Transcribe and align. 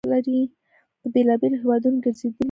په 0.99 1.05
بېلابېلو 1.13 1.61
هیوادونو 1.61 2.01
ګرځېدلی 2.05 2.35
وي. 2.35 2.39